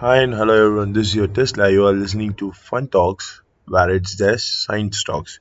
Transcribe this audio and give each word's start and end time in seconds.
Hi 0.00 0.22
and 0.22 0.32
hello 0.32 0.54
everyone, 0.66 0.94
this 0.94 1.08
is 1.08 1.14
your 1.14 1.26
Tesla. 1.26 1.70
You 1.70 1.86
are 1.86 1.92
listening 1.92 2.32
to 2.36 2.52
Fun 2.52 2.88
Talks, 2.88 3.42
where 3.66 3.90
it's 3.90 4.16
just 4.16 4.64
science 4.64 5.04
talks. 5.04 5.40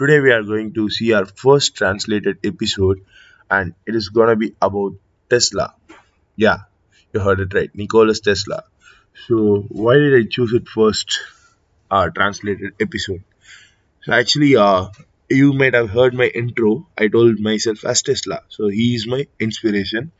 Today 0.00 0.18
we 0.18 0.32
are 0.32 0.42
going 0.42 0.72
to 0.74 0.90
see 0.90 1.12
our 1.12 1.26
first 1.26 1.76
translated 1.76 2.38
episode, 2.42 3.04
and 3.48 3.72
it 3.86 3.94
is 3.94 4.08
gonna 4.08 4.34
be 4.34 4.56
about 4.60 4.94
Tesla. 5.28 5.76
Yeah, 6.34 6.62
you 7.12 7.20
heard 7.20 7.38
it 7.38 7.54
right, 7.54 7.72
Nikola 7.72 8.12
Tesla. 8.14 8.64
So 9.28 9.64
why 9.68 9.94
did 9.94 10.14
I 10.20 10.28
choose 10.28 10.54
it 10.54 10.66
first? 10.66 11.20
Uh, 11.88 12.10
translated 12.10 12.74
episode. 12.80 13.22
So 14.02 14.12
actually, 14.12 14.56
uh, 14.56 14.88
you 15.28 15.52
might 15.52 15.74
have 15.74 15.90
heard 15.90 16.14
my 16.14 16.26
intro. 16.26 16.88
I 16.98 17.06
told 17.06 17.38
myself 17.38 17.84
as 17.84 18.02
Tesla. 18.02 18.42
So 18.48 18.66
he 18.66 18.96
is 18.96 19.06
my 19.06 19.28
inspiration. 19.38 20.10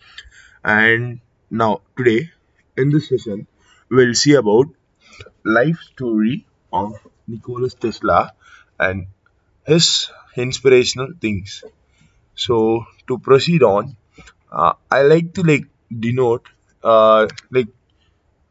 And 0.64 1.20
now 1.50 1.80
today 1.96 2.30
in 2.76 2.90
this 2.90 3.08
session, 3.08 3.46
we'll 3.90 4.14
see 4.14 4.34
about 4.34 4.66
life 5.44 5.78
story 5.92 6.46
of 6.72 6.94
Nikola 7.28 7.70
Tesla 7.70 8.32
and 8.78 9.06
his 9.66 10.10
inspirational 10.36 11.12
things. 11.20 11.64
So 12.34 12.84
to 13.08 13.18
proceed 13.18 13.62
on, 13.62 13.96
uh, 14.52 14.74
I 14.90 15.02
like 15.02 15.34
to 15.34 15.42
like 15.42 15.66
denote, 16.06 16.48
uh, 16.82 17.28
like 17.50 17.68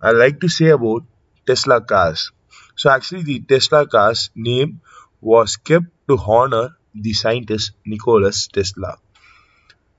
I 0.01 0.11
like 0.11 0.39
to 0.41 0.49
say 0.49 0.67
about 0.69 1.03
Tesla 1.47 1.81
cars. 1.81 2.31
So 2.75 2.89
actually, 2.89 3.23
the 3.23 3.39
Tesla 3.41 3.87
cars 3.87 4.29
name 4.35 4.81
was 5.21 5.57
kept 5.57 5.87
to 6.09 6.17
honor 6.17 6.75
the 6.95 7.13
scientist 7.13 7.73
Nikola 7.85 8.31
Tesla. 8.53 8.97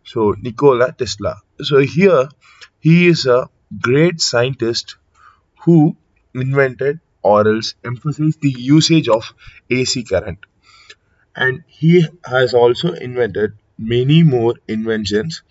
So 0.04 0.34
Nikola 0.40 0.92
Tesla. 0.92 1.40
So 1.62 1.78
here 1.78 2.28
he 2.80 3.08
is 3.08 3.26
a 3.26 3.48
great 3.80 4.20
scientist 4.20 4.96
who 5.60 5.96
invented 6.34 7.00
or 7.22 7.46
else 7.48 7.74
emphasized 7.84 8.40
the 8.40 8.50
usage 8.50 9.08
of 9.08 9.32
AC 9.70 10.02
current. 10.04 10.38
And 11.34 11.64
he 11.66 12.06
has 12.24 12.54
also 12.54 12.92
invented 12.92 13.54
many 13.78 14.22
more 14.22 14.54
inventions, 14.68 15.42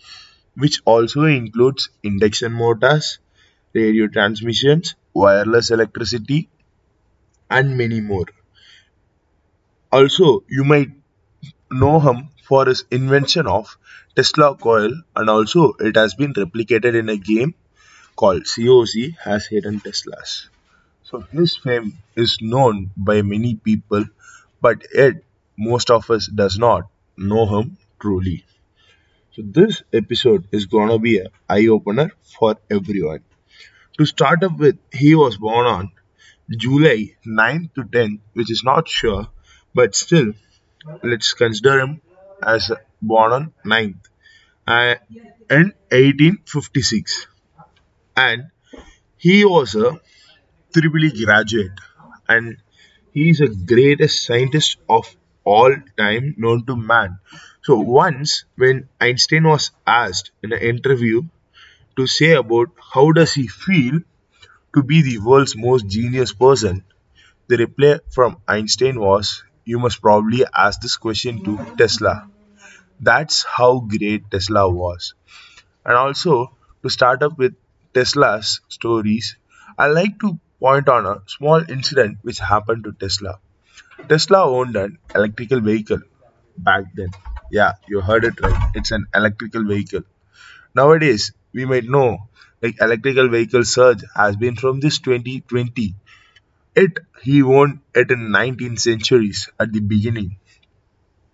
which 0.56 0.82
also 0.86 1.24
includes 1.24 1.90
induction 2.04 2.54
motors, 2.54 3.20
radio 3.74 4.08
transmissions, 4.08 4.96
wireless 5.14 5.72
electricity, 5.72 6.50
and 7.50 7.78
many 7.78 8.02
more. 8.02 8.26
Also, 9.92 10.44
you 10.50 10.64
might 10.64 10.90
know 11.72 12.00
him 12.00 12.30
for 12.44 12.66
his 12.68 12.86
invention 12.92 13.48
of 13.48 13.78
Tesla 14.16 14.56
coil, 14.58 14.92
and 15.16 15.30
also 15.30 15.74
it 15.80 15.96
has 15.96 16.16
been 16.16 16.34
replicated 16.34 16.96
in 16.96 17.10
a 17.10 17.18
game 17.18 17.56
called 18.20 18.44
COC 18.44 19.18
has 19.26 19.46
hidden 19.48 19.80
Teslas. 19.80 20.32
So 21.04 21.22
his 21.32 21.56
fame 21.56 21.92
is 22.24 22.38
known 22.42 22.92
by 22.98 23.22
many 23.22 23.56
people, 23.56 24.06
but 24.62 24.84
yet 24.94 25.14
most 25.58 25.90
of 25.90 26.10
us 26.16 26.28
does 26.42 26.58
not 26.58 26.90
know 27.18 27.46
him 27.54 27.78
truly. 28.02 28.44
So 29.36 29.44
this 29.60 29.84
episode 30.02 30.50
is 30.52 30.66
gonna 30.66 31.00
be 31.00 31.14
an 31.20 31.30
eye 31.48 31.68
opener 31.78 32.12
for 32.34 32.58
everyone. 32.70 33.24
To 33.98 34.06
start 34.06 34.44
up 34.44 34.58
with, 34.58 34.78
he 34.92 35.16
was 35.16 35.38
born 35.38 35.66
on 35.78 35.92
July 36.66 37.00
9th 37.26 37.74
to 37.76 37.84
10th, 37.84 38.20
which 38.34 38.52
is 38.52 38.64
not 38.66 38.88
sure, 39.00 39.28
but 39.74 39.96
still, 39.96 40.34
let's 41.04 41.34
consider 41.34 41.80
him 41.80 42.02
as 42.44 42.72
born 43.02 43.32
on 43.40 43.54
9th 43.66 44.06
uh, 44.68 44.96
in 45.50 45.74
1856. 45.92 47.28
And 48.22 48.52
he 49.18 49.46
was 49.46 49.76
a 49.76 50.00
triple 50.74 51.06
E 51.06 51.26
graduate, 51.26 51.80
and 52.28 52.58
he 53.14 53.30
is 53.30 53.40
the 53.40 53.48
greatest 53.72 54.26
scientist 54.26 54.78
of 54.90 55.16
all 55.46 55.74
time 55.98 56.36
known 56.38 56.66
to 56.66 56.76
man. 56.76 57.20
So 57.64 57.78
once, 57.80 58.46
when 58.58 58.90
Einstein 59.00 59.46
was 59.46 59.72
asked 59.88 60.32
in 60.44 60.52
an 60.54 60.60
interview 60.60 61.22
to 61.96 62.08
say 62.08 62.32
about 62.34 62.70
how 62.94 63.12
does 63.12 63.34
he 63.34 63.48
feel 63.48 64.00
to 64.76 64.84
be 64.84 65.02
the 65.02 65.20
world's 65.20 65.56
most 65.56 65.88
genius 65.88 66.34
person, 66.34 66.84
the 67.48 67.58
reply 67.58 68.00
from 68.10 68.38
Einstein 68.48 69.00
was, 69.00 69.44
You 69.66 69.80
must 69.80 70.02
probably 70.02 70.46
ask 70.54 70.82
this 70.82 70.98
question 70.98 71.44
to 71.46 71.58
Tesla. 71.78 72.30
That's 73.00 73.44
how 73.44 73.80
great 73.80 74.30
Tesla 74.32 74.70
was. 74.70 75.14
And 75.86 75.96
also, 75.96 76.52
to 76.84 76.90
start 76.90 77.24
up 77.24 77.38
with 77.38 77.56
Tesla's 77.94 78.62
stories, 78.70 79.38
I 79.78 79.88
like 79.88 80.20
to 80.22 80.40
point 80.60 80.90
on 80.90 81.06
a 81.06 81.22
small 81.28 81.62
incident 81.70 82.20
which 82.24 82.40
happened 82.40 82.84
to 82.86 82.94
Tesla. 82.94 83.40
Tesla 84.10 84.46
owned 84.46 84.76
an 84.76 84.98
electrical 85.16 85.62
vehicle 85.62 86.02
back 86.58 86.86
then. 86.96 87.10
Yeah, 87.52 87.74
you 87.88 88.02
heard 88.02 88.26
it 88.26 88.42
right. 88.42 88.72
It's 88.76 88.92
an 88.92 89.06
electrical 89.16 89.66
vehicle. 89.66 90.04
Nowadays, 90.76 91.34
we 91.54 91.66
might 91.66 91.86
know 91.86 92.28
like 92.62 92.82
electrical 92.82 93.30
vehicle 93.30 93.64
surge 93.64 94.04
has 94.16 94.36
been 94.36 94.56
from 94.56 94.80
this 94.80 95.00
2020 95.00 95.96
it 96.76 97.00
he 97.24 97.44
owned 97.44 97.80
it 97.96 98.12
in 98.12 98.30
19th 98.32 98.80
centuries 98.80 99.50
at 99.60 99.72
the 99.74 99.80
beginning 99.82 100.38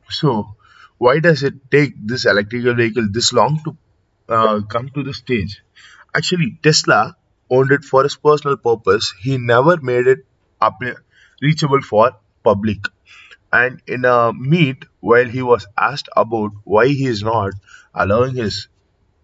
so 0.09 0.55
why 0.97 1.19
does 1.19 1.43
it 1.43 1.55
take 1.71 1.93
this 2.11 2.25
electrical 2.25 2.73
vehicle 2.73 3.07
this 3.11 3.31
long 3.33 3.59
to 3.63 3.77
uh, 4.29 4.61
come 4.73 4.89
to 4.89 5.03
the 5.03 5.13
stage 5.13 5.61
actually 6.17 6.49
tesla 6.67 7.01
owned 7.49 7.71
it 7.77 7.83
for 7.91 8.03
his 8.03 8.15
personal 8.27 8.57
purpose 8.67 9.13
he 9.25 9.37
never 9.37 9.75
made 9.91 10.07
it 10.13 10.25
up 10.67 10.79
reachable 11.41 11.81
for 11.91 12.11
public 12.43 12.87
and 13.53 13.81
in 13.87 14.05
a 14.05 14.33
meet 14.33 14.85
while 14.99 15.29
he 15.37 15.41
was 15.51 15.67
asked 15.89 16.09
about 16.23 16.51
why 16.63 16.87
he 16.87 17.05
is 17.15 17.23
not 17.23 17.53
allowing 17.93 18.35
his 18.35 18.67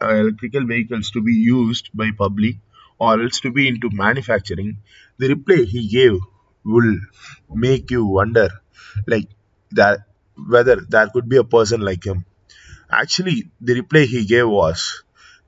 uh, 0.02 0.16
electrical 0.16 0.66
vehicles 0.66 1.12
to 1.12 1.22
be 1.22 1.34
used 1.34 1.90
by 1.94 2.10
public 2.18 2.56
or 3.00 3.22
else 3.22 3.40
to 3.42 3.52
be 3.52 3.68
into 3.68 3.90
manufacturing, 3.92 4.78
the 5.18 5.28
reply 5.30 5.58
he 5.64 5.88
gave 5.88 6.20
will 6.64 6.98
make 7.50 7.90
you 7.92 8.06
wonder 8.06 8.50
like 9.08 9.30
that 9.72 10.00
whether 10.48 10.76
there 10.78 11.08
could 11.10 11.28
be 11.30 11.38
a 11.38 11.44
person 11.44 11.82
like 11.82 12.04
him. 12.06 12.26
Actually, 12.92 13.50
the 13.62 13.76
reply 13.76 14.06
he 14.06 14.26
gave 14.26 14.48
was 14.48 15.04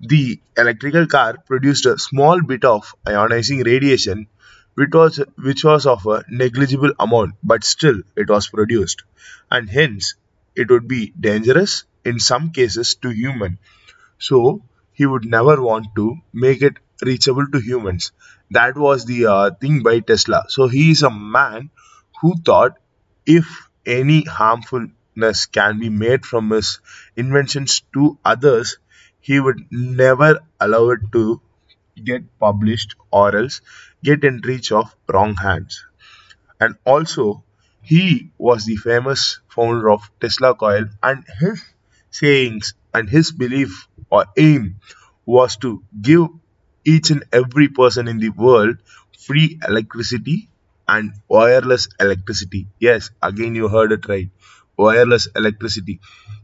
the 0.08 0.40
electrical 0.58 1.08
car 1.08 1.38
produced 1.48 1.86
a 1.86 1.98
small 1.98 2.42
bit 2.42 2.66
of 2.66 2.94
ionizing 3.06 3.66
radiation 3.66 4.28
which 4.76 4.94
was 4.94 5.20
which 5.48 5.64
was 5.64 5.86
of 5.86 6.06
a 6.08 6.24
negligible 6.30 6.94
amount 7.00 7.36
but 7.44 7.64
still 7.64 8.02
it 8.16 8.30
was 8.30 8.48
produced 8.50 9.04
and 9.52 9.70
hence 9.70 10.16
it 10.56 10.70
would 10.70 10.88
be 10.88 11.14
dangerous 11.30 11.84
in 12.06 12.20
some 12.20 12.52
cases 12.52 12.96
to 12.96 13.10
human 13.10 13.58
so 14.18 14.62
he 14.94 15.06
would 15.06 15.26
never 15.26 15.62
want 15.62 15.88
to 15.96 16.18
make 16.34 16.62
it 16.64 16.78
reachable 17.04 17.48
to 17.48 17.60
humans. 17.60 18.12
That 18.52 18.76
was 18.78 19.06
the 19.06 19.26
uh, 19.28 19.52
thing 19.62 19.84
by 19.84 20.00
Tesla. 20.00 20.46
So 20.50 20.68
he 20.68 20.92
is 20.92 21.04
a 21.04 21.10
man 21.10 21.70
who 22.22 22.36
thought 22.46 22.78
if 23.26 23.46
any 23.86 24.24
harmfulness 24.24 25.46
can 25.48 25.80
be 25.80 25.90
made 25.90 26.26
from 26.26 26.50
his 26.52 26.80
inventions 27.16 27.82
to 27.94 28.18
others, 28.24 28.78
he 29.30 29.40
would 29.40 29.62
never 29.72 30.32
allow 30.60 30.84
it 30.96 31.02
to 31.14 31.42
get 32.12 32.24
published 32.40 32.96
or 33.12 33.36
else 33.42 33.62
get 34.04 34.24
in 34.24 34.42
reach 34.52 34.72
of 34.72 34.96
wrong 35.14 35.36
hands. 35.36 35.84
And 36.60 36.76
also, 36.86 37.44
he 37.84 38.32
was 38.40 38.66
the 38.66 38.76
famous 38.78 39.40
founder 39.50 39.92
of 39.92 40.10
Tesla 40.20 40.56
Coil, 40.56 40.86
and 41.04 41.24
his 41.40 41.64
sayings 42.10 42.74
and 42.94 43.10
his 43.10 43.32
belief 43.32 43.88
or 44.10 44.26
aim 44.38 44.80
was 45.26 45.58
to 45.58 45.84
give 46.02 46.28
each 46.86 47.12
and 47.12 47.24
every 47.32 47.68
person 47.68 48.08
in 48.08 48.18
the 48.20 48.30
world 48.30 48.78
free 49.20 49.60
electricity 49.68 50.50
and 50.88 51.14
wireless 51.28 51.88
electricity. 52.00 52.68
Yes, 52.80 53.10
again, 53.22 53.56
you 53.56 53.68
heard 53.68 53.92
it 53.92 54.08
right 54.08 54.30
wireless 54.78 55.28
electricity. 55.36 56.00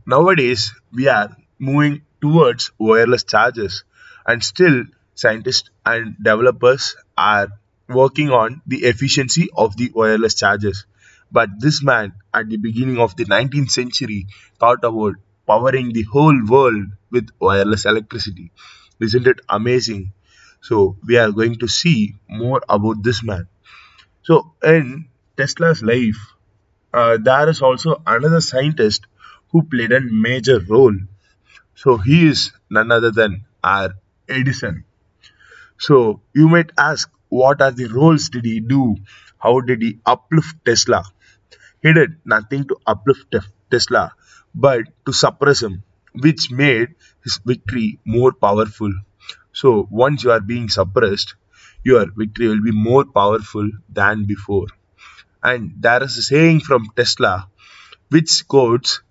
Nowadays, 0.05 0.73
we 0.93 1.07
are 1.07 1.35
moving 1.57 2.01
towards 2.21 2.71
wireless 2.77 3.23
chargers, 3.23 3.83
and 4.25 4.43
still, 4.43 4.83
scientists 5.15 5.69
and 5.85 6.15
developers 6.17 6.95
are 7.17 7.49
working 7.87 8.29
on 8.29 8.61
the 8.67 8.83
efficiency 8.85 9.49
of 9.55 9.75
the 9.77 9.91
wireless 9.93 10.35
chargers. 10.35 10.85
But 11.31 11.49
this 11.59 11.83
man, 11.83 12.13
at 12.33 12.49
the 12.49 12.57
beginning 12.57 12.99
of 12.99 13.15
the 13.15 13.25
19th 13.25 13.71
century, 13.71 14.27
thought 14.59 14.83
about 14.83 15.15
powering 15.47 15.93
the 15.93 16.03
whole 16.03 16.39
world 16.47 16.85
with 17.11 17.29
wireless 17.39 17.85
electricity. 17.85 18.51
Isn't 18.99 19.27
it 19.27 19.41
amazing? 19.49 20.13
So, 20.61 20.97
we 21.05 21.17
are 21.17 21.31
going 21.31 21.57
to 21.59 21.67
see 21.67 22.15
more 22.29 22.61
about 22.69 23.01
this 23.03 23.23
man. 23.23 23.47
So, 24.23 24.53
in 24.63 25.09
Tesla's 25.37 25.83
life, 25.83 26.33
uh, 26.93 27.17
there 27.17 27.49
is 27.49 27.61
also 27.61 28.01
another 28.05 28.41
scientist 28.41 29.07
who 29.51 29.63
played 29.63 29.91
a 29.91 30.01
major 30.01 30.59
role. 30.59 30.95
So, 31.81 31.97
he 31.97 32.27
is 32.27 32.51
none 32.69 32.91
other 32.91 33.11
than 33.11 33.45
our 33.63 33.91
Edison. 34.27 34.83
So, 35.77 36.21
you 36.33 36.47
might 36.49 36.71
ask, 36.77 37.09
what 37.29 37.61
are 37.61 37.71
the 37.71 37.87
roles 37.87 38.29
did 38.29 38.45
he 38.45 38.59
do? 38.59 38.97
How 39.37 39.61
did 39.61 39.81
he 39.81 39.99
uplift 40.05 40.65
Tesla? 40.65 41.03
He 41.81 41.93
did 41.93 42.17
nothing 42.25 42.65
to 42.69 42.77
uplift 42.85 43.31
Te- 43.31 43.51
Tesla, 43.71 44.13
but 44.53 44.83
to 45.05 45.13
suppress 45.13 45.63
him, 45.63 45.83
which 46.13 46.51
made 46.51 46.95
his 47.23 47.39
victory 47.45 47.99
more 48.05 48.33
powerful. 48.33 48.93
So 49.53 49.87
once 49.89 50.23
you 50.23 50.31
are 50.31 50.41
being 50.41 50.69
suppressed, 50.69 51.35
your 51.83 52.07
victory 52.11 52.49
will 52.49 52.63
be 52.63 52.71
more 52.73 53.05
powerful 53.05 53.69
than 53.89 54.25
before. 54.25 54.67
And 55.43 55.73
there 55.79 56.03
is 56.03 56.17
a 56.17 56.23
saying 56.23 56.61
from 56.61 56.91
Tesla 56.95 57.49
which 58.09 58.47
quotes, 58.47 59.01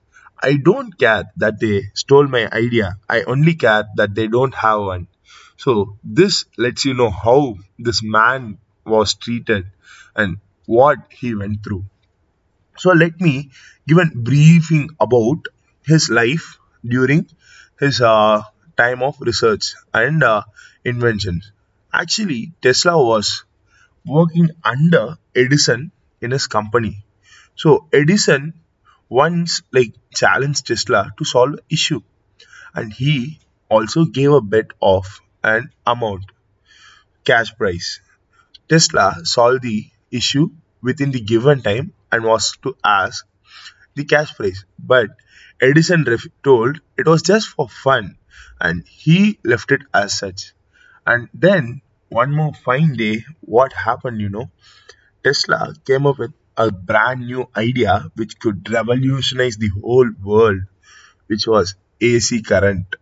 I 0.43 0.57
don't 0.57 0.97
care 0.99 1.31
that 1.37 1.61
they 1.61 1.91
stole 1.95 2.27
my 2.27 2.49
idea. 2.51 2.99
I 3.09 3.23
only 3.23 3.55
care 3.55 3.85
that 3.97 4.15
they 4.15 4.27
don't 4.27 4.55
have 4.55 4.81
one. 4.81 5.07
So 5.57 5.99
this 6.03 6.45
lets 6.57 6.85
you 6.85 6.95
know 6.95 7.11
how 7.11 7.57
this 7.79 8.03
man 8.03 8.59
was 8.85 9.15
treated 9.15 9.67
and 10.17 10.39
what 10.67 10.99
he 11.11 11.35
went 11.35 11.63
through. 11.65 11.85
So 12.79 12.93
let 12.93 13.21
me 13.21 13.51
give 13.87 13.99
a 13.99 14.07
briefing 14.07 14.91
about 15.01 15.47
his 15.85 16.11
life 16.11 16.59
during 16.85 17.29
his 17.81 18.01
uh, 18.01 18.43
time 18.77 19.03
of 19.03 19.21
research 19.21 19.75
and 19.95 20.23
uh, 20.23 20.43
inventions. 20.85 21.53
Actually, 21.93 22.53
Tesla 22.63 22.97
was 23.03 23.45
working 24.07 24.51
under 24.65 25.19
Edison 25.35 25.93
in 26.21 26.31
his 26.33 26.47
company. 26.47 27.05
So 27.57 27.89
Edison 27.93 28.55
once 29.09 29.63
like 29.73 29.95
challenged 30.15 30.67
Tesla 30.67 31.13
to 31.19 31.25
solve 31.25 31.53
the 31.53 31.63
issue, 31.71 32.01
and 32.75 32.93
he 32.93 33.39
also 33.69 34.05
gave 34.07 34.33
a 34.33 34.41
bet 34.41 34.73
of 34.83 35.21
an 35.45 35.71
amount 35.87 36.25
cash 37.25 37.55
price. 37.57 38.01
Tesla 38.69 39.17
solved 39.25 39.63
the 39.63 39.91
issue 40.11 40.51
within 40.83 41.11
the 41.13 41.21
given 41.21 41.63
time 41.63 41.93
and 42.13 42.25
was 42.25 42.57
to 42.63 42.77
ask 42.85 43.27
the 43.95 44.05
cash 44.05 44.35
price. 44.37 44.65
But 44.79 45.11
Edison 45.61 46.05
ref- 46.05 46.27
told 46.45 46.81
it 46.97 47.07
was 47.07 47.23
just 47.23 47.49
for 47.49 47.69
fun 47.69 48.17
and 48.61 48.87
he 48.89 49.39
left 49.45 49.73
it 49.73 49.83
as 49.95 50.19
such. 50.19 50.53
And 51.07 51.29
then 51.35 51.83
one 52.09 52.33
more 52.35 52.55
fine 52.55 52.95
day, 52.95 53.25
what 53.41 53.73
happened, 53.73 54.21
you 54.21 54.29
know? 54.29 54.51
Tesla 55.25 55.75
came 55.87 56.07
up 56.07 56.19
with 56.19 56.33
a 56.59 56.71
brand 56.73 57.27
new 57.27 57.49
idea 57.57 58.11
which 58.17 58.39
could 58.39 58.71
revolutionize 58.71 59.57
the 59.57 59.71
whole 59.81 60.11
world, 60.23 60.61
which 61.29 61.47
was 61.47 61.75
AC 62.01 62.43
current. 62.43 62.97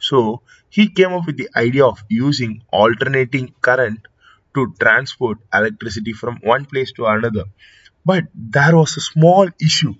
So 0.00 0.42
he 0.70 0.88
came 0.88 1.12
up 1.12 1.26
with 1.26 1.36
the 1.38 1.50
idea 1.56 1.86
of 1.86 2.02
using 2.08 2.62
alternating 2.72 3.54
current 3.60 4.00
to 4.54 4.74
transport 4.80 5.38
electricity 5.54 6.12
from 6.14 6.38
one 6.42 6.66
place 6.66 6.92
to 6.92 7.06
another. 7.06 7.44
But 8.04 8.24
there 8.34 8.76
was 8.76 8.96
a 8.96 9.00
small 9.00 9.48
issue. 9.60 9.94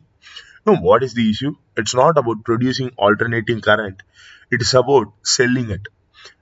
Now, 0.66 0.76
what 0.82 1.02
is 1.02 1.14
the 1.14 1.30
issue? 1.30 1.54
It's 1.76 1.94
not 1.94 2.18
about 2.18 2.44
producing 2.44 2.90
alternating 2.96 3.60
current, 3.60 4.02
it 4.50 4.62
is 4.62 4.74
about 4.74 5.12
selling 5.22 5.70
it. 5.70 5.88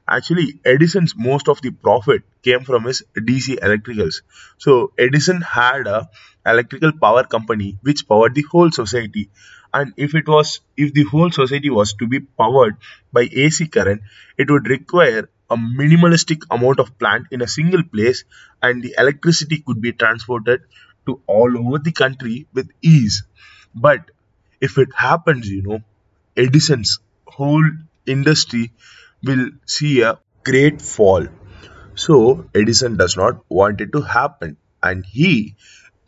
Actually, 0.08 0.60
Edison's 0.64 1.14
most 1.16 1.48
of 1.48 1.60
the 1.62 1.70
profit 1.70 2.22
came 2.42 2.62
from 2.64 2.84
his 2.84 3.02
DC 3.16 3.58
electricals. 3.58 4.22
So 4.58 4.92
Edison 4.98 5.40
had 5.40 5.86
a 5.86 6.08
electrical 6.44 6.92
power 6.92 7.24
company 7.24 7.78
which 7.82 8.06
powered 8.08 8.34
the 8.34 8.44
whole 8.50 8.70
society. 8.70 9.30
And 9.74 9.92
if 9.96 10.14
it 10.14 10.28
was 10.28 10.60
if 10.76 10.92
the 10.94 11.04
whole 11.04 11.30
society 11.30 11.70
was 11.70 11.92
to 11.94 12.06
be 12.06 12.20
powered 12.20 12.76
by 13.12 13.28
AC 13.32 13.66
current, 13.66 14.02
it 14.38 14.50
would 14.50 14.68
require 14.68 15.28
a 15.50 15.56
minimalistic 15.56 16.42
amount 16.50 16.80
of 16.80 16.98
plant 16.98 17.26
in 17.30 17.42
a 17.42 17.48
single 17.48 17.82
place 17.82 18.24
and 18.62 18.82
the 18.82 18.94
electricity 18.98 19.58
could 19.64 19.80
be 19.80 19.92
transported 19.92 20.62
to 21.06 21.20
all 21.26 21.58
over 21.58 21.78
the 21.78 21.92
country 21.92 22.46
with 22.52 22.70
ease. 22.82 23.24
But 23.74 24.10
if 24.60 24.78
it 24.78 24.88
happens, 24.94 25.48
you 25.48 25.62
know, 25.62 25.80
Edison's 26.36 26.98
whole 27.26 27.64
industry 28.06 28.72
will 29.26 29.50
see 29.66 30.02
a 30.02 30.18
great 30.44 30.80
fall. 30.82 31.26
So 31.94 32.48
Edison 32.54 32.96
does 32.96 33.16
not 33.16 33.44
want 33.48 33.80
it 33.80 33.92
to 33.92 34.02
happen, 34.02 34.56
and 34.82 35.04
he 35.06 35.56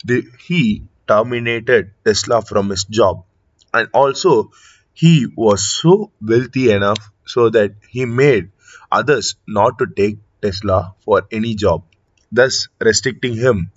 the, 0.04 0.22
he 0.46 0.84
terminated 1.06 1.92
Tesla 2.04 2.42
from 2.42 2.70
his 2.70 2.84
job, 2.84 3.24
and 3.72 3.88
also 3.92 4.50
he 4.92 5.26
was 5.36 5.64
so 5.64 6.12
wealthy 6.20 6.70
enough 6.70 7.10
so 7.24 7.48
that 7.50 7.74
he 7.88 8.04
made 8.04 8.50
others 8.90 9.36
not 9.46 9.78
to 9.78 9.86
take 9.86 10.18
Tesla 10.42 10.94
for 11.04 11.22
any 11.32 11.54
job, 11.54 11.84
thus 12.30 12.68
restricting 12.80 13.34
him 13.34 13.70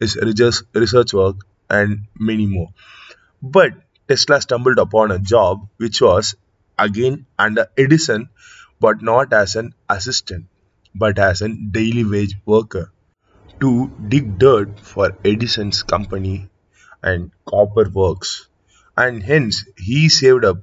his 0.00 0.16
research 0.16 0.62
research 0.74 1.12
work 1.12 1.36
and 1.68 2.06
many 2.18 2.46
more. 2.46 2.68
But 3.42 3.72
Tesla 4.08 4.40
stumbled 4.40 4.78
upon 4.78 5.10
a 5.10 5.18
job 5.18 5.68
which 5.76 6.00
was 6.00 6.36
again 6.78 7.26
under 7.38 7.66
Edison 7.76 8.28
but 8.80 9.02
not 9.02 9.32
as 9.32 9.56
an 9.56 9.74
assistant, 9.88 10.46
but 10.94 11.18
as 11.18 11.42
a 11.42 11.48
daily 11.48 12.04
wage 12.04 12.36
worker 12.46 12.92
to 13.60 13.90
dig 14.08 14.38
dirt 14.38 14.80
for 14.80 15.16
Edison's 15.24 15.82
company 15.82 16.48
and 17.02 17.30
copper 17.46 17.88
works. 17.90 18.48
And 18.96 19.22
hence 19.22 19.64
he 19.76 20.08
saved 20.08 20.44
up 20.44 20.58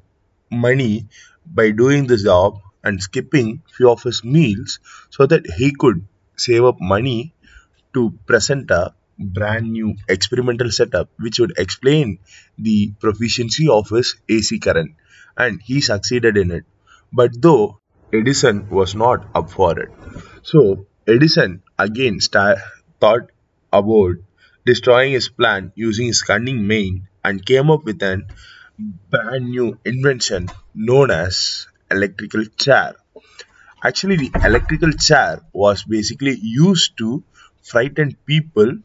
money 0.52 1.08
by 1.46 1.72
doing 1.72 2.08
the 2.08 2.18
job 2.18 2.60
and 2.84 3.02
skipping 3.02 3.62
few 3.76 3.90
of 3.90 4.04
his 4.04 4.24
meals 4.24 4.80
so 5.10 5.26
that 5.26 5.46
he 5.58 5.72
could 5.74 6.06
save 6.38 6.64
up 6.66 6.80
money 6.82 7.34
to 7.94 8.12
present 8.28 8.72
a 8.72 8.94
brand 9.20 9.72
new 9.72 9.96
experimental 10.10 10.72
setup 10.72 11.10
which 11.18 11.40
would 11.40 11.54
explain 11.58 12.20
the 12.58 12.92
proficiency 13.00 13.68
of 13.70 13.90
his 13.90 14.16
AC 14.30 14.60
current 14.60 14.96
and 15.38 15.62
he 15.62 15.82
succeeded 15.82 16.38
in 16.38 16.52
it. 16.52 16.66
But 17.14 17.42
though 17.42 17.80
Edison 18.12 18.68
was 18.70 18.96
not 18.96 19.30
up 19.36 19.52
for 19.52 19.80
it. 19.80 19.90
So 20.42 20.88
Edison 21.08 21.62
again 21.78 22.20
sta- 22.20 22.56
thought 23.00 23.30
about 23.72 24.16
destroying 24.66 25.14
his 25.14 25.30
plan 25.30 25.72
using 25.76 26.08
his 26.08 26.24
cunning 26.24 26.66
mind 26.68 27.04
and 27.24 27.46
came 27.46 27.70
up 27.70 27.84
with 27.86 28.02
an 28.02 28.26
brand 29.12 29.52
new 29.52 29.80
invention 29.86 30.50
known 30.74 31.12
as 31.12 31.68
electrical 31.92 32.46
chair. 32.58 32.96
Actually, 33.84 34.18
the 34.18 34.32
electrical 34.46 34.92
chair 34.94 35.42
was 35.54 35.84
basically 35.84 36.38
used 36.42 36.98
to 36.98 37.24
frighten 37.64 38.16
people 38.26 38.80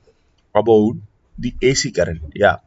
about 0.54 0.94
the 1.38 1.54
AC 1.62 1.90
current. 1.92 2.22
Yeah, 2.34 2.58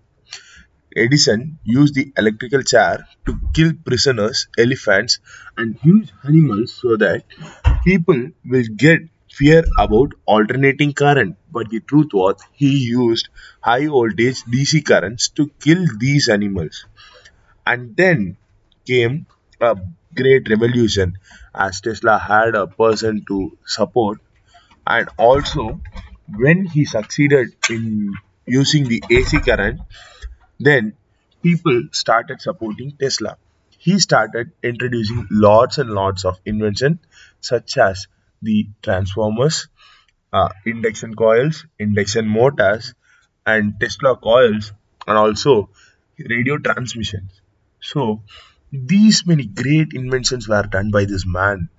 Edison 0.95 1.59
used 1.63 1.95
the 1.95 2.11
electrical 2.17 2.61
chair 2.63 3.07
to 3.25 3.39
kill 3.53 3.73
prisoners, 3.85 4.47
elephants, 4.57 5.19
and 5.57 5.77
huge 5.81 6.11
animals 6.23 6.73
so 6.73 6.97
that 6.97 7.23
people 7.83 8.29
will 8.45 8.65
get 8.75 9.01
fear 9.31 9.63
about 9.79 10.13
alternating 10.25 10.93
current. 10.93 11.37
But 11.51 11.69
the 11.69 11.79
truth 11.79 12.09
was, 12.13 12.35
he 12.53 12.77
used 12.85 13.29
high 13.61 13.87
voltage 13.87 14.43
DC 14.43 14.85
currents 14.85 15.29
to 15.29 15.49
kill 15.59 15.85
these 15.99 16.29
animals. 16.29 16.85
And 17.65 17.95
then 17.97 18.37
came 18.85 19.25
a 19.59 19.75
great 20.15 20.49
revolution 20.49 21.17
as 21.53 21.81
Tesla 21.81 22.17
had 22.19 22.55
a 22.55 22.67
person 22.67 23.23
to 23.27 23.57
support, 23.65 24.19
and 24.87 25.09
also 25.17 25.79
when 26.35 26.65
he 26.65 26.85
succeeded 26.85 27.55
in 27.69 28.13
using 28.45 28.87
the 28.87 29.03
AC 29.09 29.39
current, 29.39 29.81
then 30.65 30.93
people 31.41 31.83
started 31.91 32.41
supporting 32.41 32.91
Tesla. 32.93 33.37
He 33.77 33.99
started 33.99 34.51
introducing 34.63 35.27
lots 35.31 35.77
and 35.77 35.89
lots 35.89 36.25
of 36.25 36.39
invention 36.45 36.99
such 37.41 37.77
as 37.77 38.07
the 38.41 38.67
transformers, 38.81 39.67
uh, 40.31 40.49
induction 40.65 41.15
coils, 41.15 41.65
induction 41.79 42.27
motors, 42.27 42.93
and 43.45 43.79
Tesla 43.79 44.15
coils, 44.17 44.71
and 45.07 45.17
also 45.17 45.69
radio 46.17 46.57
transmissions. 46.57 47.41
So 47.81 48.21
these 48.71 49.25
many 49.25 49.45
great 49.45 49.93
inventions 49.93 50.47
were 50.47 50.63
done 50.63 50.91
by 50.91 51.05
this 51.05 51.25
man, 51.25 51.69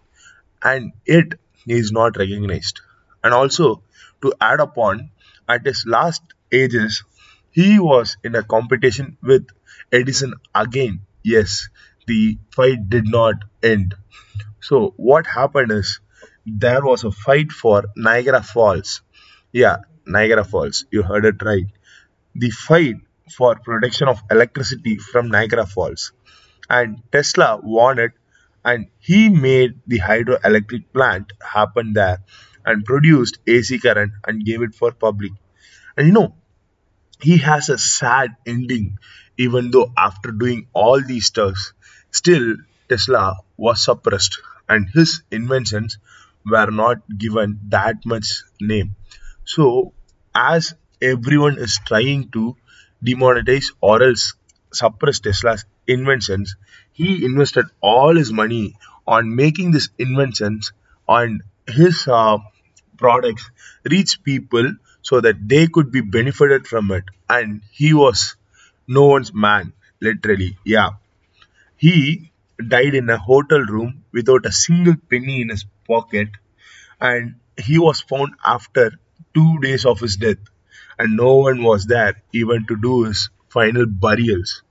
and 0.63 0.93
it 1.07 1.39
is 1.67 1.93
not 1.93 2.17
recognized. 2.17 2.81
And 3.23 3.35
also 3.35 3.83
to 4.23 4.35
add 4.41 4.61
upon, 4.61 5.11
at 5.49 5.65
his 5.67 5.85
last 5.87 6.23
ages, 6.53 7.05
he 7.55 7.79
was 7.79 8.17
in 8.25 8.35
a 8.35 8.43
competition 8.43 9.17
with 9.23 9.47
Edison 9.93 10.35
again. 10.55 11.01
Yes, 11.23 11.69
the 12.07 12.39
fight 12.51 12.89
did 12.91 13.07
not 13.09 13.37
end. 13.63 13.95
So, 14.61 14.95
what 14.97 15.27
happened 15.27 15.71
is 15.73 16.01
there 16.47 16.85
was 16.85 17.05
a 17.05 17.11
fight 17.13 17.53
for 17.53 17.85
Niagara 17.97 18.43
Falls. 18.43 19.03
Yeah, 19.53 19.79
Niagara 20.07 20.45
Falls. 20.45 20.85
You 20.91 21.03
heard 21.03 21.25
it 21.25 21.43
right. 21.43 21.67
The 22.35 22.51
fight 22.51 22.97
for 23.37 23.55
production 23.57 24.09
of 24.09 24.23
electricity 24.31 24.97
from 24.99 25.29
Niagara 25.29 25.67
Falls. 25.67 26.13
And 26.69 27.03
Tesla 27.13 27.61
won 27.63 27.99
it 27.99 28.13
and 28.65 28.89
he 28.99 29.29
made 29.29 29.81
the 29.87 30.01
hydroelectric 30.01 30.85
plant 30.93 31.33
happen 31.43 31.93
there 31.93 32.19
and 32.65 32.85
produced 32.85 33.39
AC 33.47 33.79
current 33.79 34.13
and 34.27 34.45
gave 34.45 34.63
it 34.63 34.75
for 34.75 34.93
public. 34.93 35.33
And 35.97 36.07
you 36.09 36.13
know, 36.13 36.35
he 37.25 37.39
has 37.39 37.69
a 37.69 37.79
sad 37.79 38.37
ending, 38.47 38.99
even 39.39 39.71
though 39.71 39.93
after 39.97 40.31
doing 40.31 40.67
all 40.73 41.01
these 41.01 41.27
stuffs, 41.27 41.73
still 42.11 42.57
Tesla 42.89 43.37
was 43.57 43.85
suppressed 43.85 44.41
and 44.69 44.89
his 44.93 45.23
inventions 45.31 45.99
were 46.47 46.71
not 46.71 46.99
given 47.19 47.59
that 47.69 48.05
much 48.05 48.43
name. 48.61 48.95
So, 49.45 49.93
as 50.35 50.75
everyone 51.01 51.59
is 51.59 51.79
trying 51.87 52.31
to 52.31 52.57
demonetize 53.05 53.67
or 53.81 54.03
else 54.03 54.35
suppress 54.73 55.21
Tesla's 55.21 55.65
inventions, 55.87 56.57
he 56.93 57.25
invested 57.25 57.67
all 57.81 58.15
his 58.17 58.33
money 58.33 58.77
on 59.07 59.35
making 59.35 59.71
these 59.71 59.91
inventions 59.99 60.73
and 61.09 61.43
his 61.67 62.07
uh, 62.09 62.39
products 62.99 63.51
reach 63.91 64.23
people 64.23 64.73
so 65.05 65.21
that 65.23 65.49
they 65.49 65.69
could 65.69 65.93
be 65.93 66.03
benefited 66.03 66.69
from 66.69 66.91
it. 66.93 67.05
And 67.31 67.63
he 67.73 67.95
was 67.95 68.37
no 68.89 69.07
one's 69.07 69.35
man, 69.35 69.75
literally. 70.01 70.59
Yeah. 70.65 70.91
He 71.77 72.33
died 72.67 72.95
in 72.97 73.09
a 73.11 73.17
hotel 73.19 73.61
room 73.61 74.05
without 74.13 74.45
a 74.47 74.51
single 74.53 74.97
penny 75.11 75.41
in 75.43 75.51
his 75.51 75.65
pocket 75.87 76.31
and 77.01 77.37
he 77.59 77.79
was 77.79 78.01
found 78.01 78.35
after 78.45 78.93
two 79.35 79.59
days 79.61 79.87
of 79.87 80.01
his 80.01 80.17
death, 80.17 80.39
and 80.99 81.17
no 81.17 81.37
one 81.37 81.63
was 81.63 81.87
there 81.87 82.23
even 82.33 82.67
to 82.67 82.77
do 82.77 83.05
his 83.05 83.31
final 83.49 83.87
burials. 83.87 84.63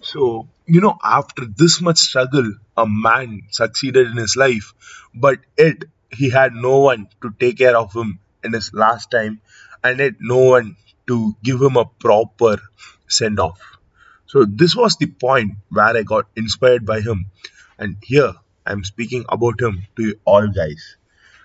So, 0.00 0.48
you 0.66 0.80
know, 0.80 0.98
after 1.04 1.46
this 1.46 1.80
much 1.82 1.98
struggle, 1.98 2.54
a 2.76 2.86
man 2.86 3.42
succeeded 3.50 4.08
in 4.08 4.16
his 4.18 4.36
life, 4.36 4.74
but 5.14 5.40
yet 5.58 5.84
he 6.10 6.30
had 6.30 6.54
no 6.54 6.80
one 6.80 7.08
to 7.22 7.34
take 7.38 7.58
care 7.58 7.76
of 7.76 7.94
him 7.94 8.20
in 8.44 8.52
his 8.54 8.72
last 8.74 9.10
time, 9.10 9.40
and 9.82 9.98
yet 9.98 10.14
no 10.20 10.38
one 10.38 10.76
to 11.06 11.36
give 11.42 11.60
him 11.60 11.76
a 11.76 11.84
proper 11.84 12.60
send 13.08 13.38
off. 13.40 13.60
So, 14.26 14.44
this 14.44 14.74
was 14.74 14.96
the 14.96 15.06
point 15.06 15.52
where 15.68 15.96
I 15.96 16.02
got 16.02 16.26
inspired 16.36 16.84
by 16.84 17.00
him, 17.00 17.26
and 17.78 17.96
here 18.02 18.34
I'm 18.66 18.84
speaking 18.84 19.24
about 19.28 19.60
him 19.60 19.86
to 19.96 20.02
you 20.02 20.20
all 20.24 20.48
guys. 20.48 20.96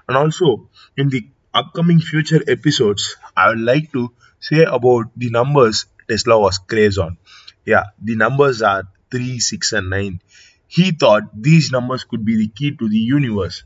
And 0.07 0.17
also, 0.17 0.69
in 0.97 1.09
the 1.09 1.27
upcoming 1.53 1.99
future 1.99 2.41
episodes, 2.47 3.17
I 3.37 3.49
would 3.49 3.59
like 3.59 3.91
to 3.93 4.11
say 4.39 4.63
about 4.63 5.11
the 5.15 5.29
numbers 5.29 5.85
Tesla 6.09 6.39
was 6.39 6.57
crazed 6.57 6.99
on. 6.99 7.17
Yeah, 7.65 7.83
the 8.01 8.15
numbers 8.15 8.61
are 8.61 8.83
3, 9.11 9.39
6, 9.39 9.73
and 9.73 9.89
9. 9.89 10.21
He 10.67 10.91
thought 10.91 11.23
these 11.33 11.71
numbers 11.71 12.03
could 12.03 12.25
be 12.25 12.35
the 12.37 12.47
key 12.47 12.75
to 12.75 12.89
the 12.89 12.97
universe. 12.97 13.63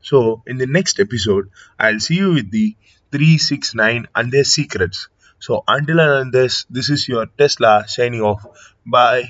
So, 0.00 0.42
in 0.46 0.58
the 0.58 0.66
next 0.66 1.00
episode, 1.00 1.50
I'll 1.78 2.00
see 2.00 2.16
you 2.16 2.34
with 2.34 2.50
the 2.50 2.76
3, 3.12 3.38
6, 3.38 3.74
9 3.74 4.08
and 4.14 4.32
their 4.32 4.44
secrets. 4.44 5.08
So, 5.38 5.62
until 5.68 6.00
and 6.00 6.32
this, 6.32 6.64
this 6.70 6.90
is 6.90 7.08
your 7.08 7.26
Tesla 7.26 7.84
signing 7.86 8.22
off. 8.22 8.44
Bye. 8.86 9.24